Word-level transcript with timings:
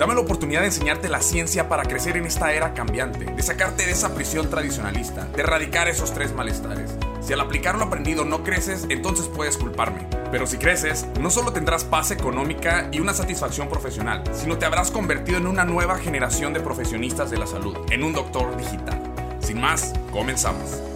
Dame 0.00 0.14
la 0.14 0.22
oportunidad 0.22 0.60
de 0.62 0.68
enseñarte 0.68 1.10
la 1.10 1.20
ciencia 1.20 1.68
para 1.68 1.82
crecer 1.82 2.16
en 2.16 2.24
esta 2.24 2.54
era 2.54 2.72
cambiante, 2.72 3.26
de 3.26 3.42
sacarte 3.42 3.84
de 3.84 3.92
esa 3.92 4.14
prisión 4.14 4.48
tradicionalista, 4.48 5.26
de 5.26 5.42
erradicar 5.42 5.88
esos 5.88 6.14
tres 6.14 6.32
malestares. 6.32 6.90
Si 7.20 7.34
al 7.34 7.40
aplicar 7.42 7.76
lo 7.76 7.84
aprendido 7.84 8.24
no 8.24 8.42
creces, 8.42 8.86
entonces 8.88 9.28
puedes 9.28 9.58
culparme. 9.58 10.06
Pero 10.30 10.46
si 10.46 10.56
creces, 10.56 11.06
no 11.20 11.28
solo 11.28 11.52
tendrás 11.52 11.84
paz 11.84 12.12
económica 12.12 12.88
y 12.90 13.00
una 13.00 13.12
satisfacción 13.12 13.68
profesional, 13.68 14.22
sino 14.32 14.56
te 14.56 14.64
habrás 14.64 14.90
convertido 14.90 15.36
en 15.36 15.46
una 15.46 15.66
nueva 15.66 15.98
generación 15.98 16.54
de 16.54 16.60
profesionistas 16.60 17.30
de 17.30 17.36
la 17.36 17.46
salud, 17.46 17.76
en 17.90 18.02
un 18.02 18.14
doctor 18.14 18.56
digital. 18.56 19.02
Sin 19.40 19.60
más, 19.60 19.92
comenzamos. 20.12 20.89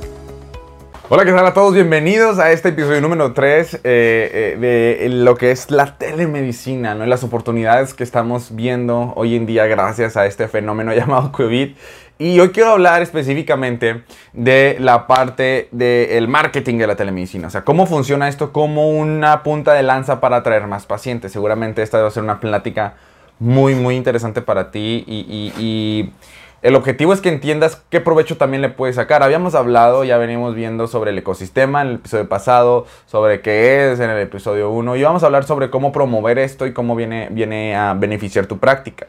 Hola, 1.10 1.26
¿qué 1.26 1.32
tal 1.32 1.46
a 1.46 1.52
todos? 1.52 1.74
Bienvenidos 1.74 2.38
a 2.38 2.50
este 2.50 2.70
episodio 2.70 3.02
número 3.02 3.34
3 3.34 3.74
eh, 3.74 3.80
eh, 3.84 4.56
de 4.58 5.08
lo 5.10 5.36
que 5.36 5.50
es 5.50 5.70
la 5.70 5.98
telemedicina, 5.98 6.94
¿no? 6.94 7.04
Las 7.04 7.22
oportunidades 7.22 7.92
que 7.92 8.02
estamos 8.02 8.56
viendo 8.56 9.12
hoy 9.14 9.36
en 9.36 9.44
día 9.44 9.66
gracias 9.66 10.16
a 10.16 10.24
este 10.24 10.48
fenómeno 10.48 10.94
llamado 10.96 11.30
COVID. 11.30 11.74
Y 12.16 12.40
hoy 12.40 12.48
quiero 12.48 12.70
hablar 12.70 13.02
específicamente 13.02 14.04
de 14.32 14.78
la 14.80 15.06
parte 15.06 15.68
del 15.72 16.26
marketing 16.26 16.78
de 16.78 16.86
la 16.86 16.96
telemedicina. 16.96 17.48
O 17.48 17.50
sea, 17.50 17.64
cómo 17.64 17.84
funciona 17.86 18.26
esto 18.26 18.50
como 18.50 18.88
una 18.88 19.42
punta 19.42 19.74
de 19.74 19.82
lanza 19.82 20.20
para 20.20 20.36
atraer 20.36 20.66
más 20.66 20.86
pacientes. 20.86 21.32
Seguramente 21.32 21.82
esta 21.82 22.00
va 22.00 22.08
a 22.08 22.12
ser 22.12 22.22
una 22.22 22.40
plática 22.40 22.94
muy, 23.38 23.74
muy 23.74 23.96
interesante 23.96 24.40
para 24.40 24.70
ti 24.70 25.04
y 25.06 26.10
el 26.64 26.76
objetivo 26.76 27.12
es 27.12 27.20
que 27.20 27.28
entiendas 27.28 27.82
qué 27.90 28.00
provecho 28.00 28.38
también 28.38 28.62
le 28.62 28.70
puedes 28.70 28.96
sacar. 28.96 29.22
Habíamos 29.22 29.54
hablado, 29.54 30.02
ya 30.02 30.16
venimos 30.16 30.54
viendo 30.54 30.86
sobre 30.86 31.10
el 31.10 31.18
ecosistema 31.18 31.82
en 31.82 31.88
el 31.88 31.94
episodio 31.96 32.26
pasado, 32.26 32.86
sobre 33.04 33.42
qué 33.42 33.92
es 33.92 34.00
en 34.00 34.08
el 34.08 34.18
episodio 34.18 34.70
1 34.70 34.96
y 34.96 35.02
vamos 35.02 35.22
a 35.22 35.26
hablar 35.26 35.44
sobre 35.44 35.68
cómo 35.68 35.92
promover 35.92 36.38
esto 36.38 36.66
y 36.66 36.72
cómo 36.72 36.96
viene, 36.96 37.28
viene 37.30 37.76
a 37.76 37.92
beneficiar 37.92 38.46
tu 38.46 38.60
práctica. 38.60 39.08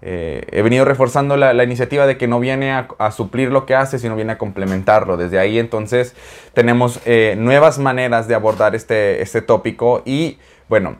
Eh, 0.00 0.46
he 0.50 0.62
venido 0.62 0.86
reforzando 0.86 1.36
la, 1.36 1.62
iniciativa 1.62 2.06
de 2.06 2.16
que 2.16 2.28
no 2.28 2.40
viene 2.40 2.72
a, 2.72 3.10
suplir 3.10 3.52
lo 3.52 3.66
que 3.66 3.74
hace, 3.74 3.98
sino 3.98 4.16
viene 4.16 4.32
a 4.32 4.38
complementarlo. 4.38 5.18
Desde 5.18 5.38
ahí 5.38 5.58
entonces 5.58 6.16
tenemos 6.54 7.00
eh, 7.04 7.34
nuevas 7.36 7.78
maneras 7.78 8.26
de 8.26 8.34
abordar 8.34 8.74
este, 8.74 9.20
este 9.20 9.42
tópico 9.42 10.00
y 10.06 10.38
bueno, 10.70 10.96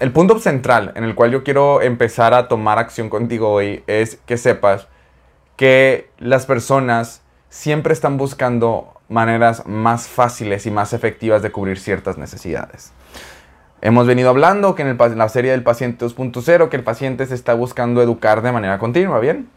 el 0.00 0.12
punto 0.12 0.38
central 0.40 0.92
en 0.94 1.04
el 1.04 1.14
cual 1.14 1.30
yo 1.30 1.42
quiero 1.42 1.80
empezar 1.80 2.34
a 2.34 2.48
tomar 2.48 2.78
acción 2.78 3.08
contigo 3.08 3.50
hoy 3.50 3.82
es 3.86 4.16
que 4.26 4.36
sepas 4.36 4.88
que 5.56 6.10
las 6.18 6.46
personas 6.46 7.22
siempre 7.48 7.92
están 7.92 8.16
buscando 8.16 8.94
maneras 9.08 9.66
más 9.66 10.08
fáciles 10.08 10.66
y 10.66 10.70
más 10.70 10.92
efectivas 10.92 11.42
de 11.42 11.52
cubrir 11.52 11.78
ciertas 11.78 12.16
necesidades. 12.18 12.92
Hemos 13.82 14.06
venido 14.06 14.30
hablando 14.30 14.74
que 14.74 14.82
en, 14.82 14.96
la 14.96 15.28
serie 15.28 15.50
del 15.50 15.62
paciente 15.62 16.06
2.0 16.06 16.68
que 16.68 16.76
el 16.76 16.84
paciente 16.84 17.26
se 17.26 17.34
está 17.34 17.54
buscando 17.54 18.00
educar 18.00 18.40
de 18.40 18.52
manera 18.52 18.78
continua, 18.78 19.18
¿bien? 19.18 19.48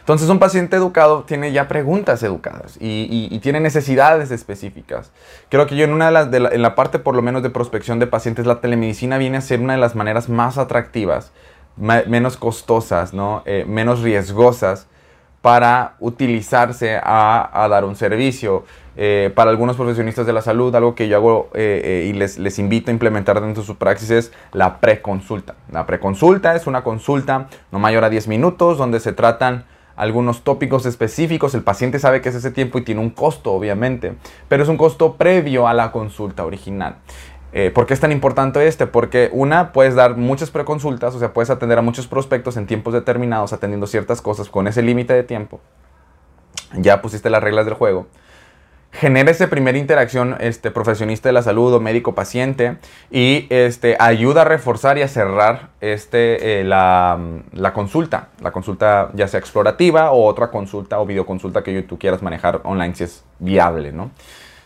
Entonces 0.00 0.28
un 0.30 0.38
paciente 0.38 0.76
educado 0.76 1.24
tiene 1.24 1.52
ya 1.52 1.68
preguntas 1.68 2.22
educadas 2.22 2.78
y, 2.80 3.38
tiene 3.40 3.60
necesidades 3.60 4.30
específicas. 4.30 5.10
Creo 5.50 5.66
que 5.66 5.76
yo 5.76 5.84
en, 5.84 5.92
una 5.92 6.06
de 6.06 6.12
las, 6.40 6.52
en 6.52 6.62
la 6.62 6.74
parte 6.74 6.98
por 6.98 7.14
lo 7.14 7.22
menos 7.22 7.42
de 7.42 7.50
prospección 7.50 7.98
de 7.98 8.06
pacientes, 8.06 8.46
la 8.46 8.60
telemedicina 8.60 9.18
viene 9.18 9.36
a 9.36 9.42
ser 9.42 9.60
una 9.60 9.74
de 9.74 9.80
las 9.80 9.94
maneras 9.94 10.28
más 10.28 10.56
atractivas 10.56 11.32
menos 11.78 12.36
costosas, 12.36 13.14
¿no? 13.14 13.42
Eh, 13.46 13.64
menos 13.66 14.02
riesgosas 14.02 14.86
para 15.42 15.94
utilizarse 16.00 16.98
a, 17.02 17.66
dar 17.70 17.84
un 17.84 17.96
servicio. 17.96 18.64
Eh, 19.00 19.30
para 19.32 19.50
algunos 19.50 19.76
profesionistas 19.76 20.26
de 20.26 20.32
la 20.32 20.42
salud, 20.42 20.74
algo 20.74 20.96
que 20.96 21.06
yo 21.06 21.16
hago 21.16 21.50
eh, 21.54 22.08
y 22.10 22.12
les, 22.14 22.36
les, 22.38 22.58
invito 22.58 22.90
a 22.90 22.92
implementar 22.92 23.40
dentro 23.40 23.62
de 23.62 23.66
su 23.66 23.76
praxis 23.76 24.10
es 24.10 24.32
la 24.52 24.80
preconsulta. 24.80 25.54
La 25.70 25.86
preconsulta 25.86 26.56
es 26.56 26.66
una 26.66 26.82
consulta 26.82 27.46
no 27.70 27.78
mayor 27.78 28.02
a 28.02 28.10
10 28.10 28.26
minutos 28.26 28.76
donde 28.76 28.98
se 28.98 29.12
tratan 29.12 29.64
algunos 29.98 30.42
tópicos 30.42 30.86
específicos. 30.86 31.54
El 31.54 31.62
paciente 31.62 31.98
sabe 31.98 32.22
que 32.22 32.30
es 32.30 32.34
ese 32.36 32.50
tiempo 32.50 32.78
y 32.78 32.82
tiene 32.82 33.00
un 33.00 33.10
costo, 33.10 33.52
obviamente, 33.52 34.14
pero 34.48 34.62
es 34.62 34.68
un 34.68 34.76
costo 34.76 35.14
previo 35.14 35.68
a 35.68 35.74
la 35.74 35.92
consulta 35.92 36.46
original. 36.46 36.96
Eh, 37.52 37.70
¿Por 37.70 37.86
qué 37.86 37.94
es 37.94 38.00
tan 38.00 38.12
importante 38.12 38.66
este? 38.66 38.86
Porque 38.86 39.30
una, 39.32 39.72
puedes 39.72 39.94
dar 39.94 40.16
muchas 40.16 40.50
preconsultas, 40.50 41.14
o 41.14 41.18
sea, 41.18 41.32
puedes 41.32 41.50
atender 41.50 41.78
a 41.78 41.82
muchos 41.82 42.06
prospectos 42.06 42.56
en 42.56 42.66
tiempos 42.66 42.92
determinados, 42.92 43.52
atendiendo 43.52 43.86
ciertas 43.86 44.20
cosas 44.20 44.48
con 44.48 44.66
ese 44.66 44.82
límite 44.82 45.14
de 45.14 45.22
tiempo. 45.22 45.60
Ya 46.74 47.00
pusiste 47.00 47.30
las 47.30 47.42
reglas 47.42 47.64
del 47.64 47.74
juego. 47.74 48.06
Genera 48.90 49.30
esa 49.30 49.48
primera 49.48 49.76
interacción 49.76 50.36
este, 50.40 50.70
profesionista 50.70 51.28
de 51.28 51.34
la 51.34 51.42
salud 51.42 51.74
o 51.74 51.80
médico-paciente 51.80 52.78
y 53.10 53.46
este, 53.50 53.96
ayuda 54.00 54.42
a 54.42 54.44
reforzar 54.44 54.96
y 54.96 55.02
a 55.02 55.08
cerrar 55.08 55.68
este, 55.82 56.60
eh, 56.60 56.64
la, 56.64 57.18
la, 57.52 57.74
consulta. 57.74 58.28
La 58.40 58.50
consulta 58.50 59.10
ya 59.12 59.28
sea 59.28 59.40
explorativa 59.40 60.10
o 60.10 60.24
otra 60.24 60.50
consulta 60.50 61.00
o 61.00 61.06
videoconsulta 61.06 61.62
que 61.62 61.82
tú 61.82 61.98
quieras 61.98 62.22
manejar 62.22 62.62
online 62.64 62.94
si 62.94 63.04
es 63.04 63.24
viable, 63.38 63.92
¿no? 63.92 64.10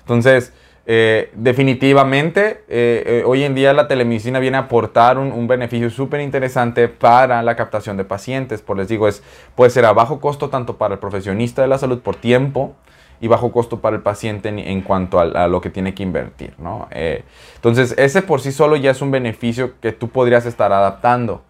Entonces, 0.00 0.53
eh, 0.84 1.31
definitivamente, 1.34 2.65
eh, 2.69 3.04
eh, 3.06 3.22
hoy 3.25 3.44
en 3.44 3.54
día 3.54 3.72
la 3.72 3.87
telemedicina 3.87 4.41
viene 4.41 4.56
a 4.56 4.62
aportar 4.62 5.16
un, 5.16 5.47
beneficio 5.47 5.91
súper 5.91 6.20
interesante 6.20 6.88
para 6.88 7.43
la 7.43 7.54
captación 7.54 7.97
de 7.97 8.04
pacientes. 8.04 8.62
Por 8.62 8.76
les 8.76 8.88
digo, 8.88 9.06
es, 9.06 9.22
puede 9.54 9.70
ser 9.70 9.84
a 9.84 9.93
bajo 9.93 10.20
costo 10.20 10.48
tanto 10.48 10.76
para 10.78 10.94
el 10.94 11.00
profesionista 11.00 11.62
de 11.62 11.69
la 11.69 11.78
salud 11.78 12.00
por 12.00 12.16
tiempo 12.16 12.75
y 13.20 13.28
bajo 13.28 13.53
costo 13.53 13.81
para 13.81 13.94
el 13.94 14.03
paciente 14.03 14.48
en, 14.48 14.81
cuanto 14.82 15.20
a, 15.20 15.47
lo 15.47 15.60
que 15.60 15.70
tiene 15.70 15.94
que 15.94 16.03
invertir. 16.03 16.54
¿no? 16.59 16.88
entonces, 16.91 17.94
ese 17.97 18.20
por 18.20 18.41
sí 18.41 18.50
solo 18.50 18.75
ya 18.75 18.91
es 18.91 19.00
un 19.00 19.12
beneficio 19.12 19.78
que 19.81 19.93
tú 19.93 20.09
podrías 20.09 20.44
estar 20.44 20.72
adaptando. 20.72 21.43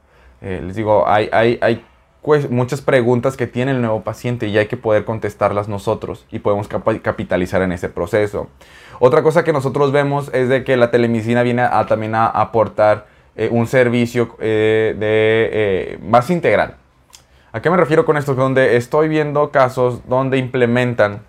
les 0.43 0.76
digo, 0.76 1.09
hay, 1.09 1.31
hay, 1.32 1.59
hay 1.62 1.82
muchas 2.50 2.80
preguntas 2.80 3.36
que 3.36 3.46
tiene 3.46 3.72
el 3.72 3.80
nuevo 3.80 4.02
paciente 4.02 4.46
y 4.46 4.56
hay 4.56 4.66
que 4.66 4.76
poder 4.76 5.04
contestarlas 5.04 5.68
nosotros 5.68 6.24
y 6.30 6.38
podemos 6.38 6.68
capitalizar 6.68 7.62
en 7.62 7.72
ese 7.72 7.88
proceso. 7.88 8.48
Otra 9.00 9.22
cosa 9.22 9.42
que 9.42 9.52
nosotros 9.52 9.90
vemos 9.90 10.30
es 10.32 10.48
de 10.48 10.62
que 10.62 10.76
la 10.76 10.90
telemedicina 10.90 11.42
viene 11.42 11.66
también 11.88 12.14
a 12.14 12.26
aportar 12.26 13.06
eh, 13.34 13.48
un 13.50 13.66
servicio 13.66 14.36
eh, 14.40 14.94
de, 14.98 15.50
eh, 15.52 15.98
más 16.02 16.30
integral. 16.30 16.76
¿A 17.50 17.60
qué 17.60 17.70
me 17.70 17.76
refiero 17.76 18.04
con 18.04 18.16
esto? 18.16 18.34
Donde 18.34 18.76
estoy 18.76 19.08
viendo 19.08 19.50
casos 19.50 20.06
donde 20.06 20.38
implementan, 20.38 21.22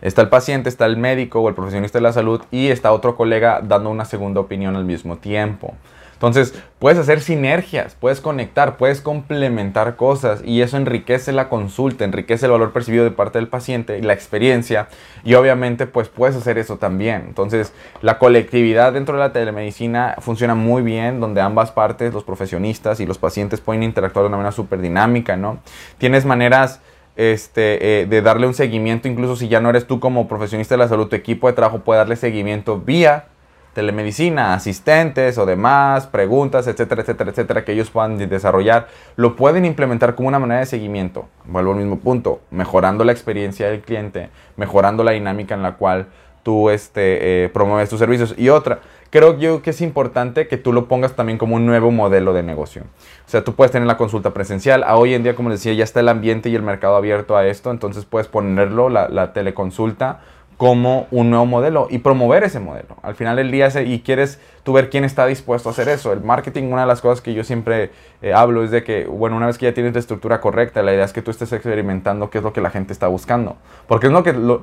está 0.00 0.22
el 0.22 0.28
paciente, 0.28 0.68
está 0.68 0.86
el 0.86 0.96
médico 0.96 1.40
o 1.40 1.48
el 1.48 1.54
profesionista 1.54 1.98
de 1.98 2.02
la 2.02 2.12
salud 2.12 2.42
y 2.50 2.68
está 2.68 2.92
otro 2.92 3.16
colega 3.16 3.60
dando 3.62 3.90
una 3.90 4.04
segunda 4.04 4.40
opinión 4.40 4.76
al 4.76 4.84
mismo 4.84 5.18
tiempo. 5.18 5.74
Entonces, 6.20 6.52
puedes 6.78 6.98
hacer 6.98 7.22
sinergias, 7.22 7.96
puedes 7.98 8.20
conectar, 8.20 8.76
puedes 8.76 9.00
complementar 9.00 9.96
cosas 9.96 10.42
y 10.44 10.60
eso 10.60 10.76
enriquece 10.76 11.32
la 11.32 11.48
consulta, 11.48 12.04
enriquece 12.04 12.44
el 12.44 12.52
valor 12.52 12.74
percibido 12.74 13.04
de 13.04 13.10
parte 13.10 13.38
del 13.38 13.48
paciente 13.48 13.96
y 13.96 14.02
la 14.02 14.12
experiencia 14.12 14.88
y 15.24 15.32
obviamente 15.32 15.86
pues 15.86 16.10
puedes 16.10 16.36
hacer 16.36 16.58
eso 16.58 16.76
también. 16.76 17.24
Entonces, 17.26 17.72
la 18.02 18.18
colectividad 18.18 18.92
dentro 18.92 19.14
de 19.14 19.20
la 19.20 19.32
telemedicina 19.32 20.16
funciona 20.18 20.54
muy 20.54 20.82
bien 20.82 21.20
donde 21.20 21.40
ambas 21.40 21.72
partes, 21.72 22.12
los 22.12 22.24
profesionistas 22.24 23.00
y 23.00 23.06
los 23.06 23.16
pacientes 23.16 23.62
pueden 23.62 23.82
interactuar 23.82 24.24
de 24.24 24.28
una 24.28 24.36
manera 24.36 24.52
súper 24.52 24.82
dinámica, 24.82 25.38
¿no? 25.38 25.60
Tienes 25.96 26.26
maneras 26.26 26.82
este, 27.16 28.02
eh, 28.02 28.04
de 28.04 28.20
darle 28.20 28.46
un 28.46 28.52
seguimiento, 28.52 29.08
incluso 29.08 29.36
si 29.36 29.48
ya 29.48 29.60
no 29.60 29.70
eres 29.70 29.86
tú 29.86 30.00
como 30.00 30.28
profesionista 30.28 30.74
de 30.74 30.80
la 30.80 30.88
salud, 30.88 31.08
tu 31.08 31.16
equipo 31.16 31.46
de 31.46 31.54
trabajo 31.54 31.78
puede 31.78 31.96
darle 31.96 32.16
seguimiento 32.16 32.78
vía 32.78 33.29
telemedicina, 33.72 34.54
asistentes 34.54 35.38
o 35.38 35.46
demás, 35.46 36.06
preguntas, 36.06 36.66
etcétera, 36.66 37.02
etcétera, 37.02 37.30
etcétera, 37.30 37.64
que 37.64 37.72
ellos 37.72 37.90
puedan 37.90 38.18
desarrollar, 38.18 38.88
lo 39.16 39.36
pueden 39.36 39.64
implementar 39.64 40.14
como 40.14 40.28
una 40.28 40.38
manera 40.38 40.60
de 40.60 40.66
seguimiento. 40.66 41.28
Vuelvo 41.44 41.72
al 41.72 41.78
mismo 41.78 41.98
punto, 42.00 42.40
mejorando 42.50 43.04
la 43.04 43.12
experiencia 43.12 43.68
del 43.68 43.80
cliente, 43.80 44.30
mejorando 44.56 45.04
la 45.04 45.12
dinámica 45.12 45.54
en 45.54 45.62
la 45.62 45.76
cual 45.76 46.08
tú 46.42 46.70
este, 46.70 47.44
eh, 47.44 47.48
promueves 47.50 47.88
tus 47.88 47.98
servicios. 47.98 48.34
Y 48.36 48.48
otra, 48.48 48.80
creo 49.10 49.38
yo 49.38 49.62
que 49.62 49.70
es 49.70 49.80
importante 49.80 50.48
que 50.48 50.56
tú 50.56 50.72
lo 50.72 50.88
pongas 50.88 51.14
también 51.14 51.38
como 51.38 51.56
un 51.56 51.66
nuevo 51.66 51.90
modelo 51.90 52.32
de 52.32 52.42
negocio. 52.42 52.82
O 53.26 53.30
sea, 53.30 53.44
tú 53.44 53.54
puedes 53.54 53.70
tener 53.70 53.86
la 53.86 53.96
consulta 53.96 54.30
presencial. 54.32 54.84
Hoy 54.88 55.14
en 55.14 55.22
día, 55.22 55.34
como 55.34 55.50
decía, 55.50 55.72
ya 55.74 55.84
está 55.84 56.00
el 56.00 56.08
ambiente 56.08 56.48
y 56.48 56.56
el 56.56 56.62
mercado 56.62 56.96
abierto 56.96 57.36
a 57.36 57.46
esto, 57.46 57.70
entonces 57.70 58.04
puedes 58.04 58.26
ponerlo, 58.26 58.88
la, 58.88 59.08
la 59.08 59.32
teleconsulta 59.32 60.20
como 60.60 61.06
un 61.10 61.30
nuevo 61.30 61.46
modelo 61.46 61.86
y 61.88 62.00
promover 62.00 62.44
ese 62.44 62.60
modelo. 62.60 62.94
Al 63.00 63.14
final 63.14 63.36
del 63.36 63.50
día, 63.50 63.70
y 63.82 64.00
quieres 64.00 64.38
tú 64.62 64.74
ver 64.74 64.90
quién 64.90 65.04
está 65.04 65.24
dispuesto 65.24 65.70
a 65.70 65.72
hacer 65.72 65.88
eso. 65.88 66.12
El 66.12 66.20
marketing, 66.20 66.64
una 66.64 66.82
de 66.82 66.86
las 66.86 67.00
cosas 67.00 67.22
que 67.22 67.32
yo 67.32 67.44
siempre 67.44 67.92
eh, 68.20 68.34
hablo 68.34 68.62
es 68.62 68.70
de 68.70 68.84
que, 68.84 69.06
bueno, 69.06 69.38
una 69.38 69.46
vez 69.46 69.56
que 69.56 69.64
ya 69.64 69.72
tienes 69.72 69.94
la 69.94 70.00
estructura 70.00 70.42
correcta, 70.42 70.82
la 70.82 70.92
idea 70.92 71.06
es 71.06 71.14
que 71.14 71.22
tú 71.22 71.30
estés 71.30 71.50
experimentando 71.54 72.28
qué 72.28 72.36
es 72.36 72.44
lo 72.44 72.52
que 72.52 72.60
la 72.60 72.68
gente 72.68 72.92
está 72.92 73.08
buscando. 73.08 73.56
Porque 73.88 74.08
es 74.08 74.12
lo 74.12 74.22
que, 74.22 74.34
no 74.34 74.60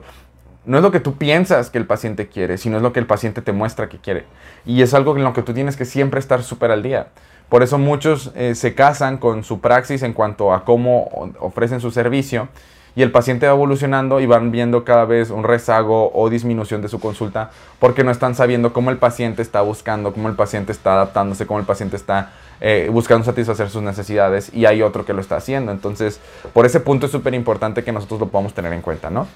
es 0.78 0.84
lo 0.84 0.92
que 0.92 1.00
tú 1.00 1.16
piensas 1.16 1.72
que 1.72 1.80
el 1.80 1.88
paciente 1.88 2.28
quiere, 2.28 2.60
sino 2.60 2.78
es 2.78 2.84
lo 2.84 2.94
que 2.94 3.00
el 3.00 3.08
paciente 3.08 3.42
te 3.42 3.52
muestra 3.52 3.90
que 3.90 3.98
quiere. 3.98 4.26
Y 4.68 4.84
es 4.84 4.94
algo 4.94 5.18
en 5.18 5.24
lo 5.24 5.34
que 5.34 5.42
tú 5.42 5.56
tienes 5.56 5.78
que 5.78 5.86
siempre 5.86 6.20
estar 6.20 6.44
súper 6.44 6.70
al 6.70 6.84
día. 6.84 7.08
Por 7.50 7.64
eso 7.64 7.80
muchos 7.80 8.32
eh, 8.36 8.54
se 8.54 8.76
casan 8.76 9.18
con 9.18 9.44
su 9.44 9.62
praxis 9.62 10.04
en 10.04 10.14
cuanto 10.14 10.54
a 10.54 10.64
cómo 10.64 11.32
ofrecen 11.40 11.82
su 11.82 11.90
servicio 11.90 12.50
y 12.98 13.04
el 13.04 13.12
paciente 13.12 13.46
va 13.46 13.54
evolucionando 13.54 14.20
y 14.20 14.26
van 14.26 14.50
viendo 14.50 14.84
cada 14.84 15.06
vez 15.06 15.30
un 15.30 15.44
rezago 15.44 16.12
o 16.16 16.32
disminución 16.32 16.82
de 16.82 16.90
su 16.90 17.00
consulta 17.00 17.52
porque 17.78 18.04
no 18.04 18.10
están 18.10 18.34
sabiendo 18.34 18.74
cómo 18.74 18.90
el 18.90 18.98
paciente 18.98 19.44
está 19.44 19.62
buscando, 19.62 20.14
cómo 20.14 20.30
el 20.30 20.36
paciente 20.36 20.72
está 20.72 20.94
adaptándose, 20.94 21.46
cómo 21.46 21.60
el 21.60 21.66
paciente 21.68 21.96
está 21.96 22.32
eh, 22.60 22.90
buscando 22.92 23.24
satisfacer 23.24 23.70
sus 23.70 23.84
necesidades 23.84 24.52
y 24.52 24.66
hay 24.66 24.82
otro 24.82 25.06
que 25.06 25.14
lo 25.14 25.22
está 25.22 25.36
haciendo. 25.36 25.72
Entonces, 25.72 26.20
por 26.54 26.66
ese 26.66 26.80
punto 26.80 27.06
es 27.06 27.12
súper 27.12 27.36
importante 27.36 27.84
que 27.84 27.92
nosotros 27.92 28.20
lo 28.20 28.30
podamos 28.30 28.56
tener 28.56 28.74
en 28.74 28.82
cuenta, 28.82 29.12
¿no? 29.12 29.28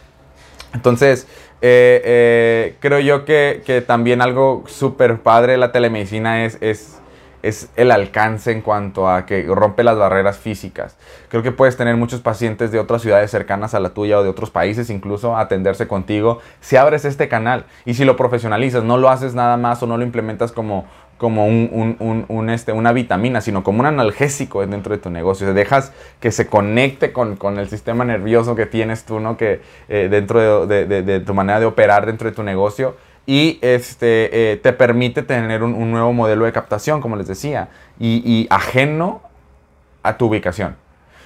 Entonces, 0.73 1.27
eh, 1.61 2.01
eh, 2.03 2.75
creo 2.79 2.99
yo 2.99 3.25
que, 3.25 3.61
que 3.63 3.81
también 3.81 4.23
algo 4.23 4.63
súper 4.65 5.19
padre 5.19 5.51
de 5.51 5.57
la 5.59 5.71
telemedicina 5.71 6.45
es, 6.45 6.57
es 6.61 7.00
es 7.43 7.69
el 7.75 7.91
alcance 7.91 8.51
en 8.51 8.61
cuanto 8.61 9.09
a 9.09 9.25
que 9.25 9.43
rompe 9.43 9.83
las 9.83 9.97
barreras 9.97 10.37
físicas. 10.37 10.97
Creo 11.29 11.43
que 11.43 11.51
puedes 11.51 11.77
tener 11.77 11.95
muchos 11.97 12.21
pacientes 12.21 12.71
de 12.71 12.79
otras 12.79 13.01
ciudades 13.01 13.31
cercanas 13.31 13.73
a 13.73 13.79
la 13.79 13.89
tuya 13.89 14.19
o 14.19 14.23
de 14.23 14.29
otros 14.29 14.51
países 14.51 14.89
incluso 14.89 15.35
atenderse 15.35 15.87
contigo 15.87 16.39
si 16.59 16.75
abres 16.75 17.05
este 17.05 17.27
canal 17.27 17.65
y 17.85 17.93
si 17.93 18.05
lo 18.05 18.15
profesionalizas, 18.15 18.83
no 18.83 18.97
lo 18.97 19.09
haces 19.09 19.33
nada 19.33 19.57
más 19.57 19.81
o 19.83 19.87
no 19.87 19.97
lo 19.97 20.03
implementas 20.03 20.51
como, 20.51 20.85
como 21.17 21.45
un, 21.45 22.49
este, 22.49 22.71
una 22.71 22.93
vitamina, 22.93 23.41
sino 23.41 23.63
como 23.63 23.81
un 23.81 23.85
analgésico 23.85 24.65
dentro 24.65 24.95
de 24.95 25.01
tu 25.01 25.09
negocio. 25.09 25.53
dejas 25.53 25.91
que 26.19 26.31
se 26.31 26.47
conecte 26.47 27.11
con, 27.13 27.37
el 27.57 27.69
sistema 27.69 28.05
nervioso 28.05 28.55
que 28.55 28.65
tienes 28.65 29.03
tú, 29.05 29.19
¿no? 29.19 29.37
Que 29.37 29.61
eh, 29.89 30.07
dentro 30.09 30.67
de 30.67 31.19
tu 31.25 31.33
manera 31.33 31.59
de 31.59 31.65
operar 31.65 32.05
dentro 32.05 32.29
de 32.29 32.35
tu 32.35 32.43
negocio 32.43 32.95
y 33.25 33.59
este, 33.61 34.51
eh, 34.53 34.57
te 34.57 34.73
permite 34.73 35.21
tener 35.21 35.63
un, 35.63 35.91
nuevo 35.91 36.13
modelo 36.13 36.45
de 36.45 36.51
captación, 36.51 37.01
como 37.01 37.15
les 37.15 37.27
decía, 37.27 37.69
y, 37.99 38.47
ajeno 38.49 39.21
a 40.03 40.17
tu 40.17 40.25
ubicación. 40.25 40.75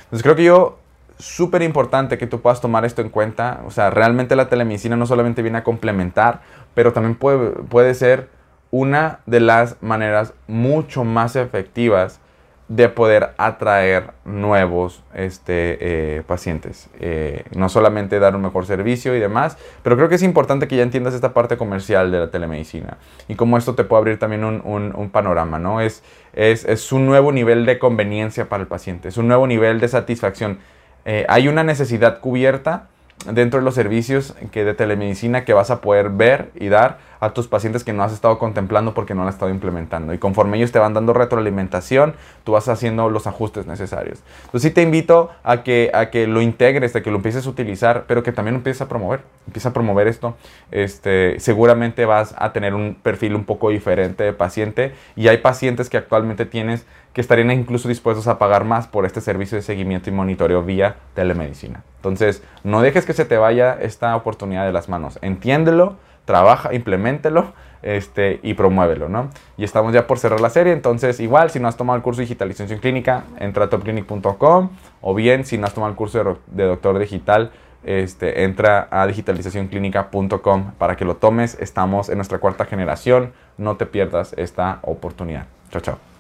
Entonces 0.04 0.24
creo 0.24 0.36
que 0.36 0.44
yo, 0.44 0.80
súper 1.18 1.62
importante 1.62 2.18
que 2.18 2.28
tú 2.28 2.42
puedas 2.42 2.60
tomar 2.60 2.84
esto 2.84 3.02
en 3.02 3.10
cuenta, 3.10 3.62
o 3.66 3.72
sea, 3.72 3.90
realmente 3.90 4.36
la 4.36 4.50
telemedicina 4.50 4.98
no 4.98 5.06
solamente 5.06 5.42
viene 5.42 5.60
a 5.60 5.64
complementar, 5.64 6.42
pero 6.74 6.92
también 6.92 7.16
puede, 7.16 7.52
puede 7.52 7.94
ser 7.94 8.30
una 8.72 9.20
de 9.26 9.40
las 9.40 9.82
maneras 9.82 10.34
mucho 10.48 11.06
más 11.06 11.38
efectivas 11.38 12.20
de 12.68 12.90
poder 12.90 13.34
atraer 13.38 14.12
nuevos 14.24 15.04
este, 15.14 15.78
eh, 15.80 16.24
pacientes. 16.26 16.90
Eh, 17.00 17.44
no 17.56 17.70
solamente 17.70 18.20
dar 18.20 18.36
un 18.36 18.42
mejor 18.42 18.66
servicio 18.66 19.16
y 19.16 19.20
demás, 19.20 19.58
pero 19.84 19.96
creo 19.96 20.10
que 20.10 20.16
es 20.16 20.24
importante 20.24 20.68
que 20.68 20.76
ya 20.76 20.84
entiendas 20.84 21.14
esta 21.14 21.34
parte 21.34 21.58
comercial 21.58 22.12
de 22.12 22.20
la 22.20 22.32
telemedicina 22.32 22.98
y 23.28 23.36
cómo 23.36 23.58
esto 23.58 23.76
te 23.76 23.84
puede 23.84 24.00
abrir 24.00 24.20
también 24.20 24.44
un, 24.44 24.62
un, 24.66 25.10
panorama, 25.12 25.60
¿no? 25.60 25.80
Es, 25.80 26.04
es, 26.34 26.66
es, 26.66 26.92
un 26.92 27.06
nuevo 27.06 27.32
nivel 27.32 27.66
de 27.66 27.78
conveniencia 27.78 28.50
para 28.50 28.62
el 28.62 28.68
paciente, 28.68 29.10
es 29.10 29.18
un 29.18 29.28
nuevo 29.28 29.46
nivel 29.46 29.80
de 29.80 29.88
satisfacción. 29.88 30.58
Eh, 31.06 31.26
hay 31.30 31.48
una 31.48 31.64
necesidad 31.64 32.20
cubierta 32.20 32.88
dentro 33.32 33.60
de 33.60 33.66
los 33.66 33.76
servicios 33.76 34.36
que 34.52 34.64
de 34.64 34.74
telemedicina 34.74 35.46
que 35.46 35.54
vas 35.54 35.72
a 35.72 35.82
poder 35.82 36.10
ver 36.10 36.52
y 36.56 36.68
dar 36.68 37.00
a 37.20 37.34
tus 37.34 37.48
pacientes 37.48 37.84
que 37.84 37.94
no 37.94 38.04
has 38.04 38.14
estado 38.14 38.38
contemplando 38.38 38.94
porque 38.94 39.16
no 39.16 39.28
has 39.28 39.34
estado 39.34 39.52
implementando. 39.52 40.14
Y 40.14 40.18
conforme 40.18 40.58
ellos 40.58 40.72
te 40.72 40.80
van 40.80 40.94
dando 40.94 41.14
retroalimentación, 41.14 42.14
tú 42.44 42.54
vas 42.54 42.68
haciendo 42.68 43.10
los 43.10 43.28
ajustes 43.28 43.66
necesarios. 43.66 44.20
Entonces 44.46 44.70
sí 44.70 44.72
te 44.72 44.82
invito 44.82 45.32
a 45.44 45.64
que, 45.64 45.92
a 45.94 46.10
que 46.10 46.28
lo 46.28 46.42
integres, 46.42 46.96
a 46.96 47.02
que 47.02 47.10
lo 47.10 47.18
empieces 47.18 47.46
a 47.48 47.50
utilizar, 47.50 48.06
pero 48.08 48.24
que 48.24 48.32
también 48.32 48.56
empieces 48.56 48.82
a 48.82 48.88
promover. 48.88 49.22
Empieza 49.48 49.70
a 49.70 49.74
promover 49.74 50.08
esto. 50.08 50.36
Este, 50.72 51.40
seguramente 51.40 52.06
vas 52.06 52.36
a 52.38 52.54
tener 52.54 52.74
un 52.74 52.96
perfil 53.02 53.36
un 53.36 53.46
poco 53.46 53.70
diferente 53.70 54.24
de 54.24 54.34
paciente 54.34 54.94
y 55.16 55.28
hay 55.28 55.38
pacientes 55.38 55.90
que 55.90 55.98
actualmente 55.98 56.46
tienes 56.46 56.86
que 57.16 57.22
estarían 57.22 57.50
incluso 57.50 57.88
dispuestos 57.88 58.28
a 58.28 58.38
pagar 58.38 58.66
más 58.66 58.88
por 58.88 59.06
este 59.06 59.22
servicio 59.22 59.56
de 59.56 59.62
seguimiento 59.62 60.10
y 60.10 60.14
monitoreo 60.14 60.64
vía 60.64 60.98
telemedicina. 61.14 61.82
Entonces, 61.96 62.44
no 62.66 62.82
dejes 62.82 63.06
que 63.06 63.14
se 63.14 63.24
te 63.24 63.38
vaya 63.38 63.78
esta 63.82 64.14
oportunidad 64.18 64.66
de 64.66 64.74
las 64.74 64.90
manos. 64.90 65.18
Entiéndelo, 65.22 65.96
trabaja, 66.26 66.74
implementelo 66.74 67.54
este, 67.84 68.42
y 68.44 68.56
promuévelo, 68.56 69.08
¿no? 69.08 69.30
Y 69.56 69.64
estamos 69.64 69.94
ya 69.94 70.08
por 70.08 70.20
cerrar 70.20 70.42
la 70.42 70.50
serie, 70.50 70.74
entonces 70.74 71.22
igual 71.22 71.52
si 71.52 71.62
no 71.62 71.70
has 71.70 71.78
tomado 71.78 71.96
el 71.96 72.04
curso 72.04 72.20
de 72.20 72.26
digitalización 72.26 72.80
clínica, 72.80 73.24
entra 73.40 73.64
a 73.64 73.70
topclinic.com 73.70 74.70
o 75.00 75.16
bien 75.16 75.46
si 75.46 75.58
no 75.58 75.68
has 75.68 75.74
tomado 75.74 75.92
el 75.92 75.96
curso 75.96 76.38
de, 76.48 76.64
doctor 76.66 77.00
digital, 77.00 77.52
este, 77.86 78.44
entra 78.44 78.90
a 78.92 79.08
digitalizacionclínica.com 79.08 80.72
para 80.78 80.98
que 80.98 81.06
lo 81.06 81.16
tomes. 81.16 81.58
Estamos 81.62 82.10
en 82.10 82.18
nuestra 82.18 82.40
cuarta 82.40 82.66
generación, 82.66 83.32
no 83.58 83.78
te 83.78 83.86
pierdas 83.86 84.34
esta 84.36 84.80
oportunidad. 84.82 85.46
Chao, 85.72 85.82
chao. 85.82 86.15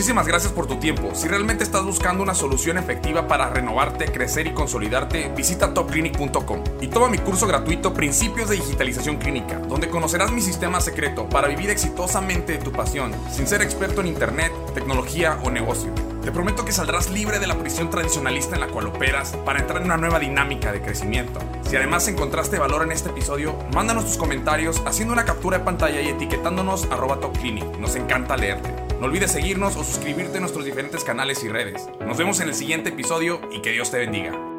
Muchísimas 0.00 0.26
gracias 0.26 0.54
por 0.54 0.66
tu 0.66 0.76
tiempo. 0.76 1.10
Si 1.14 1.28
realmente 1.28 1.62
estás 1.62 1.84
buscando 1.84 2.22
una 2.22 2.34
solución 2.34 2.78
efectiva 2.78 3.28
para 3.28 3.50
renovarte, 3.50 4.06
crecer 4.06 4.46
y 4.46 4.54
consolidarte, 4.54 5.30
visita 5.36 5.74
topclinic.com 5.74 6.64
y 6.80 6.86
toma 6.86 7.08
mi 7.08 7.18
curso 7.18 7.46
gratuito 7.46 7.92
Principios 7.92 8.48
de 8.48 8.56
Digitalización 8.56 9.18
Clínica, 9.18 9.58
donde 9.58 9.90
conocerás 9.90 10.32
mi 10.32 10.40
sistema 10.40 10.80
secreto 10.80 11.28
para 11.28 11.48
vivir 11.48 11.68
exitosamente 11.68 12.54
de 12.54 12.60
tu 12.60 12.72
pasión, 12.72 13.12
sin 13.30 13.46
ser 13.46 13.60
experto 13.60 14.00
en 14.00 14.06
Internet, 14.06 14.50
tecnología 14.72 15.38
o 15.44 15.50
negocio. 15.50 15.92
Te 16.22 16.32
prometo 16.32 16.64
que 16.64 16.72
saldrás 16.72 17.10
libre 17.10 17.38
de 17.38 17.46
la 17.46 17.58
prisión 17.58 17.90
tradicionalista 17.90 18.54
en 18.54 18.62
la 18.62 18.68
cual 18.68 18.86
operas 18.86 19.36
para 19.44 19.58
entrar 19.58 19.82
en 19.82 19.88
una 19.88 19.98
nueva 19.98 20.18
dinámica 20.18 20.72
de 20.72 20.80
crecimiento. 20.80 21.40
Si 21.60 21.76
además 21.76 22.08
encontraste 22.08 22.58
valor 22.58 22.84
en 22.84 22.92
este 22.92 23.10
episodio, 23.10 23.54
mándanos 23.74 24.06
tus 24.06 24.16
comentarios 24.16 24.80
haciendo 24.86 25.12
una 25.12 25.26
captura 25.26 25.58
de 25.58 25.64
pantalla 25.66 26.00
y 26.00 26.08
etiquetándonos 26.08 26.86
arroba 26.90 27.20
topclinic. 27.20 27.76
Nos 27.76 27.96
encanta 27.96 28.38
leerte. 28.38 28.79
No 29.00 29.06
olvides 29.06 29.32
seguirnos 29.32 29.76
o 29.76 29.82
suscribirte 29.82 30.36
a 30.36 30.40
nuestros 30.42 30.66
diferentes 30.66 31.04
canales 31.04 31.42
y 31.42 31.48
redes. 31.48 31.88
Nos 32.00 32.18
vemos 32.18 32.38
en 32.40 32.48
el 32.48 32.54
siguiente 32.54 32.90
episodio 32.90 33.40
y 33.50 33.62
que 33.62 33.72
Dios 33.72 33.90
te 33.90 33.96
bendiga. 33.96 34.49